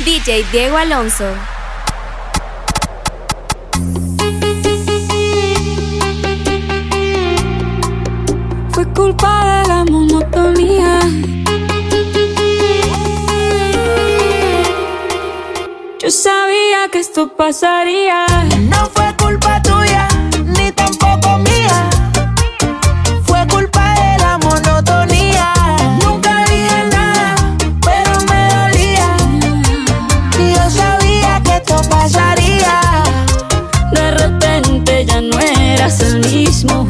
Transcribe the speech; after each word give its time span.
DJ 0.00 0.44
Diego 0.50 0.76
Alonso. 0.76 1.24
Fue 8.72 8.84
culpa 8.92 9.62
de 9.62 9.68
la 9.68 9.84
monotonía. 9.84 10.98
Yo 16.00 16.10
sabía 16.10 16.88
que 16.90 16.98
esto 16.98 17.28
pasaría. 17.36 18.26
No 18.68 18.90
fue 18.92 19.03
mismo 36.32 36.86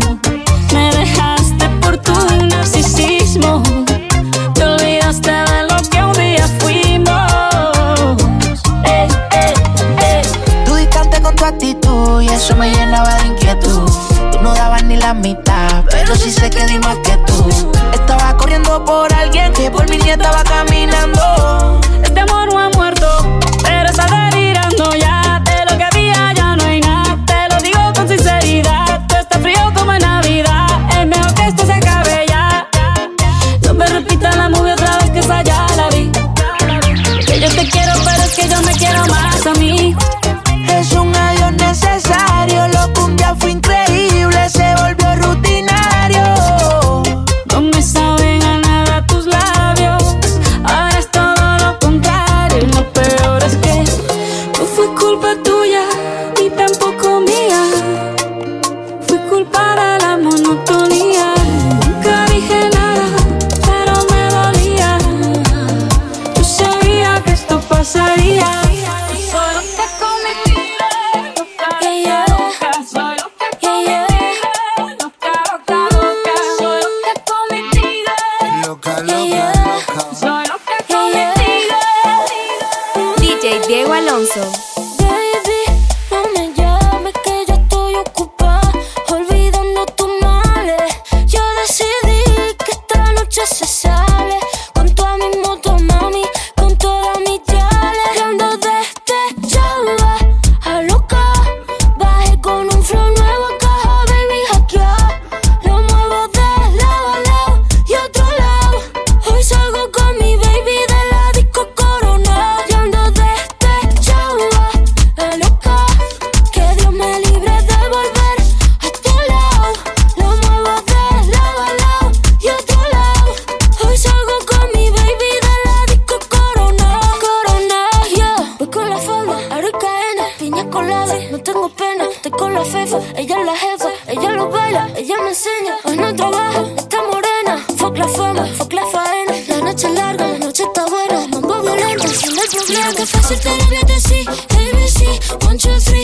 One, 145.42 145.58
two, 145.58 145.78
three. 145.80 146.03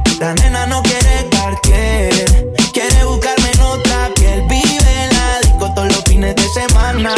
la 0.21 0.35
nena 0.35 0.67
no 0.67 0.83
quiere 0.83 1.27
Cartier, 1.31 2.53
quiere 2.73 3.05
buscarme 3.05 3.51
en 3.53 3.61
otra 3.61 4.11
piel. 4.13 4.43
Vive 4.47 5.03
en 5.03 5.09
la 5.09 5.39
disco 5.41 5.73
todos 5.73 5.87
los 5.87 6.03
fines 6.03 6.35
de 6.35 6.47
semana. 6.49 7.15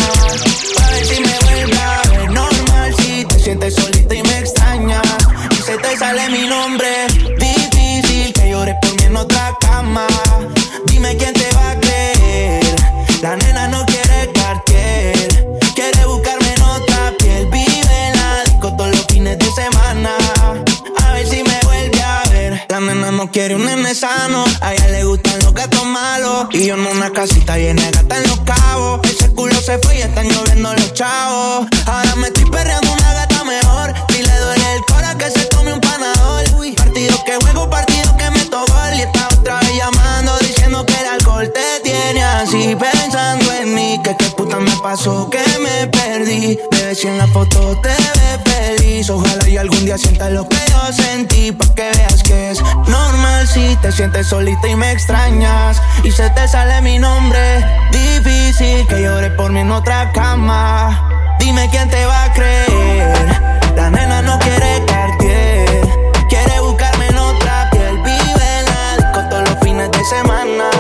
En 47.14 47.20
la 47.20 47.28
foto 47.28 47.80
te 47.82 47.90
ves 47.90 48.40
feliz. 48.46 49.10
Ojalá 49.10 49.48
y 49.48 49.58
algún 49.58 49.86
día 49.86 49.98
sientas 49.98 50.32
lo 50.32 50.48
que 50.48 50.58
yo 50.72 50.94
sentí. 50.94 51.52
Pa' 51.52 51.74
que 51.76 51.92
veas 51.96 52.24
que 52.24 52.52
es 52.52 52.62
normal 52.88 53.48
si 53.48 53.76
te 53.78 53.92
sientes 53.92 54.28
solita 54.28 54.68
y 54.68 54.76
me 54.76 54.92
extrañas. 54.92 55.82
Y 56.04 56.12
se 56.12 56.30
te 56.32 56.48
sale 56.48 56.82
mi 56.82 57.00
nombre. 57.00 57.64
Difícil 57.92 58.86
que 58.88 59.02
llore 59.04 59.30
por 59.32 59.52
mí 59.52 59.60
en 59.60 59.72
otra 59.72 60.12
cama. 60.12 61.38
Dime 61.40 61.70
quién 61.70 61.90
te 61.90 62.06
va 62.06 62.26
a 62.26 62.34
creer. 62.34 63.42
La 63.76 63.90
nena 63.90 64.22
no 64.22 64.40
quiere 64.40 64.84
Cartier. 64.86 65.82
Quiere 66.30 66.60
buscarme 66.62 67.08
en 67.08 67.18
otra 67.18 67.70
piel. 67.72 67.98
Vive 67.98 68.48
en 68.60 68.66
la 68.66 68.98
disco 68.98 69.30
todos 69.30 69.50
los 69.50 69.60
fines 69.62 69.92
de 69.92 70.04
semana. 70.06 70.73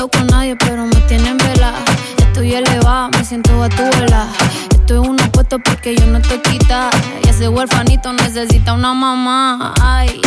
Ando 0.00 0.18
con 0.18 0.26
nadie, 0.28 0.56
pero 0.56 0.86
me 0.86 0.96
tienen 1.08 1.36
vela. 1.36 1.74
Estoy 2.16 2.54
elevada, 2.54 3.10
me 3.10 3.22
siento 3.22 3.62
a 3.62 3.68
tu 3.68 3.82
vela. 3.82 4.26
Estoy 4.70 4.96
uno 4.96 5.22
puesto 5.30 5.58
porque 5.58 5.94
yo 5.94 6.06
no 6.06 6.18
estoy 6.18 6.38
quita. 6.38 6.88
Y 7.22 7.28
ese 7.28 7.48
huerfanito 7.48 8.10
necesita 8.14 8.72
una 8.72 8.94
mamá. 8.94 9.74
Ay, 9.82 10.20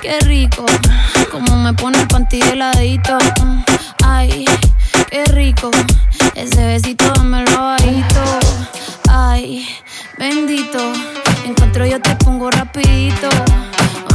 qué 0.00 0.20
rico. 0.20 0.64
Como 1.32 1.56
me 1.56 1.72
pone 1.72 2.00
el 2.00 2.06
panty 2.06 2.40
heladito. 2.40 3.18
Ay, 4.04 4.44
qué 5.10 5.24
rico. 5.24 5.70
Ese 6.36 6.64
besito 6.66 7.10
dámelo 7.16 7.60
bajito. 7.60 8.22
Ay, 9.08 9.66
bendito. 10.16 10.78
Encuentro 11.44 11.86
yo 11.86 12.00
te 12.00 12.14
pongo 12.16 12.52
rapidito. 12.52 13.28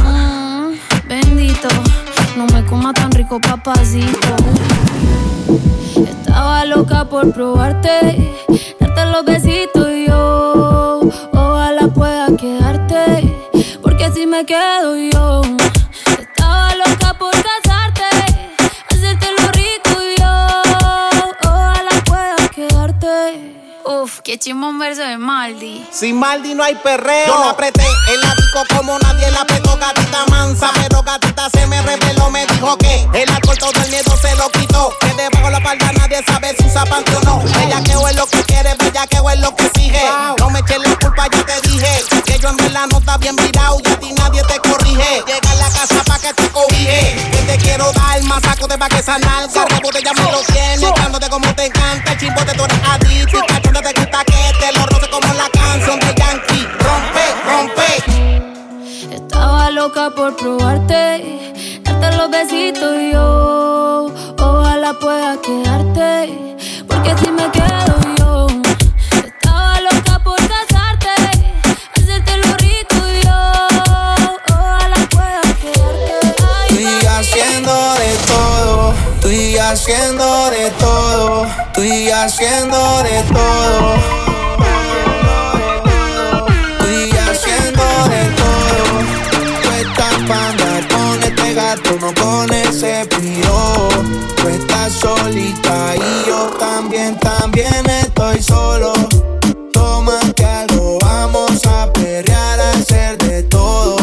Mm, 0.02 0.72
bendito. 1.08 1.68
No 2.36 2.46
me 2.46 2.64
coma 2.66 2.92
tan 2.92 3.12
rico, 3.12 3.40
papacito. 3.40 4.34
Estaba 5.96 6.64
loca 6.64 7.04
por 7.04 7.32
probarte, 7.32 8.34
darte 8.80 9.06
los 9.06 9.24
besitos 9.24 9.88
y 9.88 10.06
yo. 10.08 11.00
Ojalá 11.32 11.86
pueda 11.94 12.26
quedarte, 12.36 13.32
porque 13.82 14.10
si 14.10 14.26
me 14.26 14.44
quedo 14.44 14.96
yo. 14.96 15.42
Estaba 16.18 16.74
loca 16.74 17.14
por 17.18 17.34
Qué 24.34 24.40
chimón 24.40 24.80
verso 24.80 25.02
de 25.02 25.16
Maldi. 25.16 25.86
Sin 25.92 26.18
Maldi 26.18 26.56
no 26.56 26.64
hay 26.64 26.74
perreo. 26.74 27.28
Yo 27.28 27.38
la 27.38 27.50
apreté 27.50 27.86
en 28.08 28.20
la 28.20 28.34
disco 28.34 28.64
como 28.76 28.98
nadie 28.98 29.30
la 29.30 29.42
apretó, 29.42 29.78
gatita 29.78 30.26
mansa. 30.28 30.72
Pero 30.74 31.04
gatita 31.04 31.48
se 31.50 31.64
me 31.68 31.80
reveló, 31.82 32.30
me 32.30 32.44
dijo 32.46 32.76
que 32.78 33.08
el 33.14 33.30
alcohol 33.30 33.56
todo 33.58 33.70
el 33.84 33.90
miedo 33.90 34.16
se 34.20 34.34
lo 34.34 34.50
quitó. 34.50 34.92
Que 34.98 35.14
debajo 35.14 35.50
la 35.50 35.60
palda 35.60 35.92
nadie 35.92 36.20
sabe 36.26 36.52
si 36.58 36.66
usa 36.66 36.84
panty 36.84 37.12
o 37.14 37.20
no. 37.20 37.44
Ella 37.62 37.80
que 37.84 37.92
es 37.92 38.16
lo 38.16 38.26
que 38.26 38.42
quiere, 38.42 38.74
bella 38.74 39.06
que 39.06 39.18
es 39.18 39.38
lo 39.38 39.54
que 39.54 39.66
exige. 39.66 40.02
No 40.40 40.50
me 40.50 40.58
eches 40.58 40.78
la 40.78 40.96
culpa, 40.96 41.28
ya 41.30 41.46
te 41.46 41.68
dije. 41.68 42.04
Que 42.26 42.36
yo 42.40 42.48
en 42.48 42.56
verdad 42.56 42.86
no 42.90 42.98
está 42.98 43.16
bien 43.18 43.36
virado 43.36 43.80
y 43.84 43.88
a 43.88 44.00
ti 44.00 44.12
nadie 44.14 44.42
te 44.42 44.58
corrige. 44.68 45.22
Llega 45.28 45.50
a 45.52 45.54
la 45.54 45.70
casa 45.70 46.02
pa' 46.04 46.18
que 46.18 46.34
te 46.34 46.48
cobije. 46.48 47.30
Que 47.30 47.52
te 47.52 47.58
quiero 47.58 47.92
dar 47.92 48.20
más 48.24 48.42
saco 48.42 48.66
de 48.66 48.76
pa' 48.78 48.88
que 48.88 48.98
esa 48.98 49.16
nalga. 49.16 49.64
Rebote 49.66 50.02
ya 50.02 50.12
me 50.12 50.32
lo 50.32 50.40
tiene, 50.42 50.88
echándote 50.88 51.28
como 51.30 51.54
te 51.54 51.66
encanta. 51.66 52.10
El 52.10 52.18
chimbote 52.18 52.52
tú 52.54 52.64
eres 52.64 52.78
adicto 52.84 53.38
y 53.38 53.46
cachonda 53.46 53.80
te 53.80 53.94
que 54.24 54.52
te 54.60 54.72
lo 54.78 54.86
roce 54.86 55.08
como 55.10 55.32
la 55.34 55.48
canción 55.50 55.98
de 56.00 56.14
Yankee. 56.14 56.66
Rompe, 56.84 57.24
rompe. 57.48 59.14
Estaba 59.14 59.70
loca 59.70 60.10
por 60.10 60.36
probarte, 60.36 61.40
darte 61.82 62.16
los 62.16 62.30
besitos 62.30 62.96
y 63.00 63.12
yo. 63.12 64.12
Ojalá 64.38 64.94
pueda 64.94 65.36
quedarte, 65.40 66.56
porque 66.88 67.14
si 67.18 67.30
me 67.30 67.50
quedo 67.50 67.94
yo. 68.18 68.46
Estaba 69.24 69.80
loca 69.80 70.18
por 70.22 70.36
casarte, 70.36 71.14
hacerte 71.96 72.36
lo 72.38 72.54
rico 72.56 72.96
y 73.12 73.22
yo. 73.24 73.40
Ojalá 74.50 75.08
pueda 75.10 75.40
quedarte. 75.62 76.12
Ay, 76.60 76.68
Estoy 76.70 77.06
haciendo 77.06 77.94
de 77.94 78.12
todo, 78.26 78.94
estoy 79.14 79.58
haciendo 79.58 80.50
de 80.50 80.70
todo, 80.78 81.46
estoy 81.46 82.10
haciendo 82.10 83.02
de 83.02 83.22
todo. 83.32 84.03
También, 97.54 97.90
estoy 98.00 98.42
solo. 98.42 98.92
Tómate 99.72 100.44
algo, 100.44 100.98
vamos 101.00 101.64
a 101.66 101.92
perrear, 101.92 102.60
a 102.60 102.70
hacer 102.70 103.16
de 103.18 103.44
todo. 103.44 103.96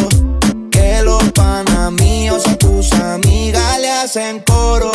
Que 0.72 1.02
los 1.04 1.24
panas 1.34 1.92
míos 1.92 2.44
a 2.48 2.56
tus 2.56 2.92
amigas 2.94 3.80
le 3.80 3.92
hacen 3.92 4.42
coro. 4.46 4.92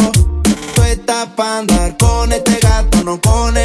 Tú 0.74 0.82
estás 0.82 1.28
pa' 1.36 1.58
andar 1.58 1.96
con 1.98 2.32
este 2.32 2.58
gato, 2.60 3.04
no 3.04 3.20
con 3.20 3.55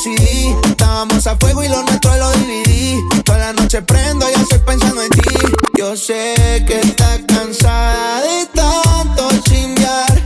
Estábamos 0.00 1.26
a 1.26 1.34
fuego 1.34 1.64
y 1.64 1.68
lo 1.68 1.82
nuestro 1.82 2.16
lo 2.16 2.30
dividí. 2.30 3.02
Toda 3.24 3.38
la 3.38 3.52
noche 3.52 3.82
prendo 3.82 4.30
y 4.30 4.40
estoy 4.40 4.60
pensando 4.60 5.02
en 5.02 5.10
ti. 5.10 5.34
Yo 5.76 5.96
sé 5.96 6.62
que 6.68 6.78
estás 6.78 7.18
cansada 7.26 8.20
de 8.20 8.46
tanto 8.54 9.28
chimbear. 9.42 10.22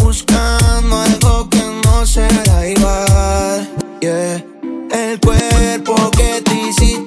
Buscando 0.00 0.96
algo 0.96 1.50
que 1.50 1.60
no 1.84 2.06
será 2.06 2.68
igual. 2.68 3.68
Yeah. 4.00 4.44
El 4.92 5.18
cuerpo 5.18 6.08
que 6.16 6.40
te 6.42 6.54
hiciste 6.54 7.05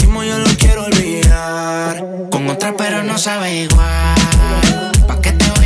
hicimos 0.00 0.24
yo 0.24 0.38
lo 0.38 0.50
quiero 0.58 0.84
olvidar. 0.84 2.02
Con 2.30 2.48
otra 2.48 2.74
pero 2.76 3.02
no 3.02 3.18
sabe 3.18 3.64
igual. 3.64 4.14
¿Pa' 5.06 5.20
qué 5.20 5.32
te 5.32 5.59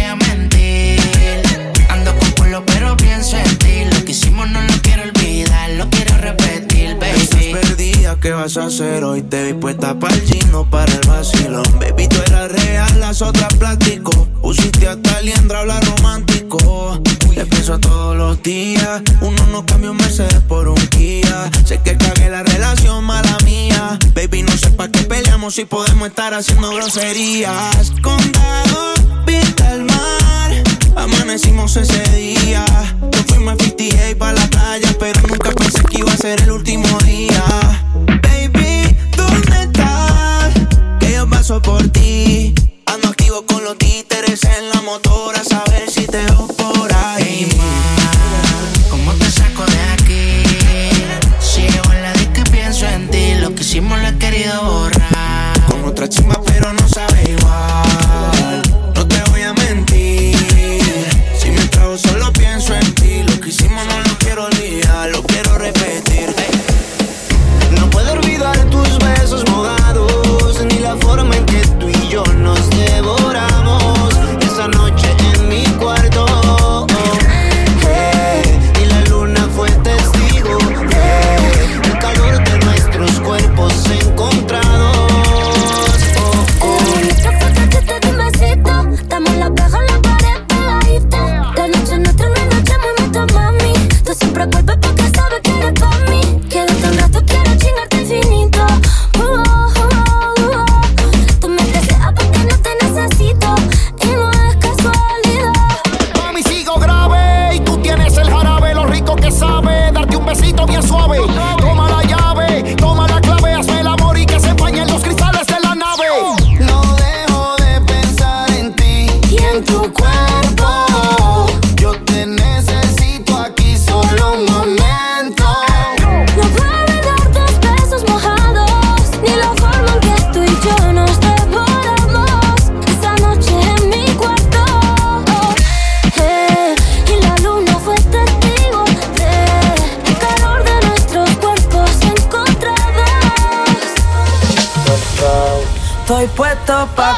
qué 8.25 8.33
vas 8.33 8.57
a 8.57 8.65
hacer 8.65 9.05
hoy. 9.05 9.21
Te 9.21 9.45
vi 9.45 9.53
puesta 9.53 9.99
para 9.99 10.15
el 10.15 10.25
chino, 10.25 10.69
para 10.71 10.91
el 10.91 11.07
vacilón. 11.07 11.63
Baby, 11.79 12.09
tú 12.09 12.17
eras 12.27 12.51
real, 12.51 12.99
las 12.99 13.21
otras 13.21 13.53
plástico. 13.57 14.27
Usiste 14.41 14.89
hasta 14.89 15.21
liendra, 15.21 15.61
habla 15.61 15.79
romántico. 15.81 17.03
Te 17.35 17.45
pienso 17.45 17.79
todos 17.79 18.17
los 18.17 18.43
días. 18.43 19.03
Uno 19.21 19.47
no 19.49 19.67
cambia 19.67 19.91
un 19.91 19.99
Mercedes 19.99 20.41
por 20.49 20.69
un 20.69 20.87
Kia. 20.89 21.51
Sé 21.67 21.83
que 21.85 21.99
cagué 21.99 22.31
la 22.31 22.43
relación, 22.43 23.05
mala 23.05 23.37
mía. 23.45 23.99
Baby, 24.15 24.45
no 24.45 24.57
sé 24.57 24.71
para 24.71 24.91
qué 24.91 25.03
peleamos 25.03 25.55
si 25.55 25.67
podemos 25.67 26.09
estar 26.09 26.33
haciendo 26.33 26.71
groserías. 26.71 27.93
Condado, 28.01 28.95
pinta 29.27 29.75
el 29.75 29.85
mar. 29.85 30.51
Amanecimos 30.97 31.77
ese 31.77 32.03
día. 32.17 32.65
Yo 33.13 33.23
fuimos 33.29 33.53
a 33.53 33.65
58 33.65 34.19
para 34.19 34.33
la 34.33 34.47
playa, 34.47 34.97
pero 34.99 35.21
nunca 35.29 35.51
pensé 35.51 35.83
que 35.83 35.99
iba 35.99 36.11
a 36.11 36.17
ser 36.17 36.41
el 36.41 36.53
último 36.53 36.89
día. 37.01 37.75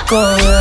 go. 0.06 0.55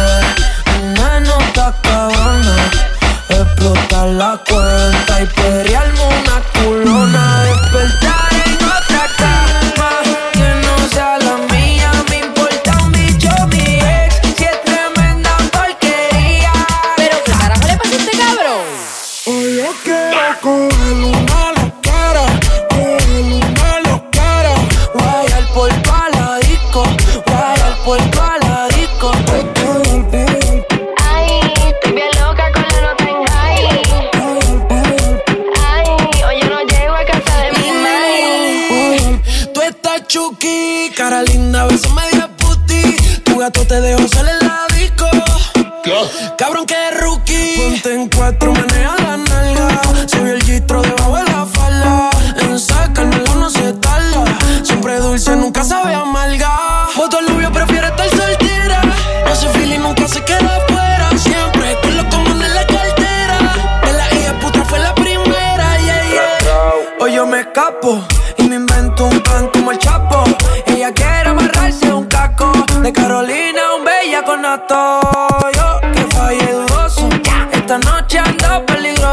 Ay, 29.88 31.40
estoy 31.70 31.92
bien 31.94 32.08
loca 32.20 32.52
con 32.54 32.64
la 32.64 32.82
nota 32.82 33.04
en 33.04 33.20
high. 33.28 33.66
Ay, 35.64 35.88
hoy 36.28 36.36
yo 36.42 36.50
no 36.50 36.62
llego 36.64 36.94
a 36.96 37.06
casa 37.06 37.34
de 37.44 37.52
mi 37.60 37.70
madre. 37.84 39.22
Tú 39.54 39.62
estás 39.62 40.08
chuki, 40.08 40.92
cara 40.98 41.22
linda, 41.22 41.66
beso 41.66 41.90
medio 41.92 42.28
putí. 42.38 42.98
Tu 43.24 43.38
gato 43.38 43.66
te 43.68 43.80
dejó 43.80 44.08
solo 44.08 44.32
la 44.42 44.66
disco. 44.76 45.08
Cabrón 46.38 46.66
que 46.66 46.92
rookie. 47.00 47.58
Ponte 47.58 47.94
en 47.94 48.10
cuatro. 48.10 48.55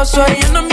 soy 0.05 0.37
una 0.49 0.72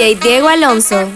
Diego 0.03 0.49
Alonso. 0.49 1.09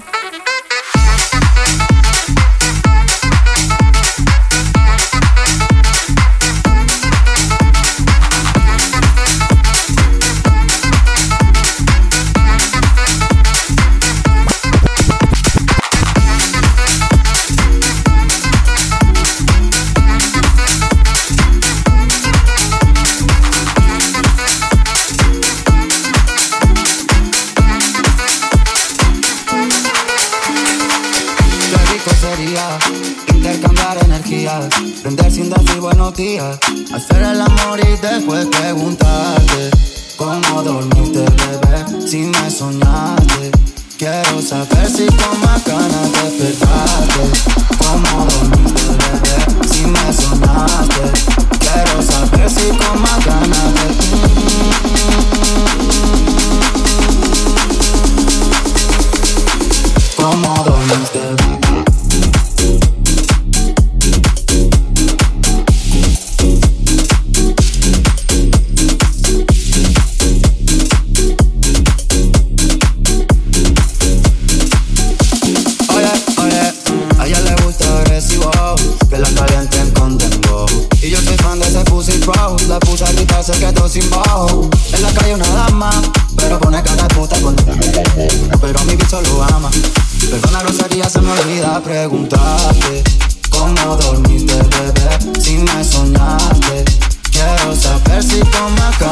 on 98.66 98.74
my 98.74 99.05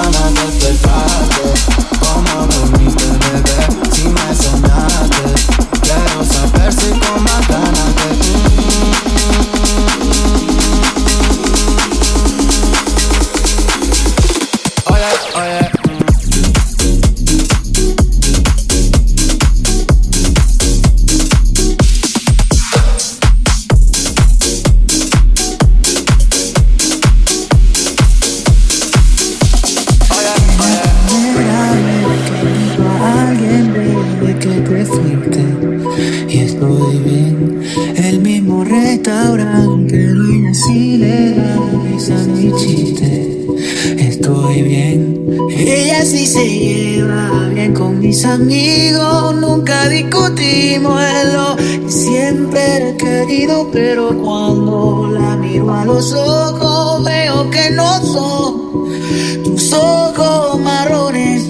estoy 44.24 44.62
bien. 44.62 45.26
Ella 45.50 46.02
sí 46.02 46.26
se 46.26 46.48
lleva 46.48 47.48
bien 47.48 47.74
con 47.74 47.98
mis 47.98 48.24
amigos, 48.24 49.36
nunca 49.36 49.86
discutimos 49.88 50.98
en 51.02 51.32
lo 51.34 51.56
siempre 51.90 52.90
he 52.90 52.96
querido, 52.96 53.68
pero 53.70 54.16
cuando 54.18 55.10
la 55.12 55.36
miro 55.36 55.72
a 55.74 55.84
los 55.84 56.14
ojos 56.14 57.04
veo 57.04 57.50
que 57.50 57.70
no 57.72 58.02
son 58.02 59.44
tus 59.44 59.72
ojos 59.74 60.58
marrones 60.60 61.43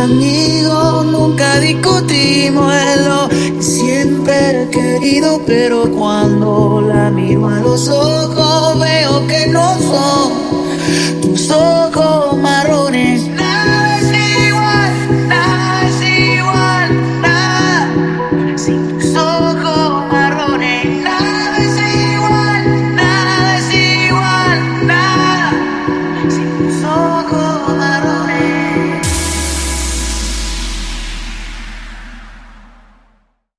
a 0.00 0.06
mí. 0.06 0.29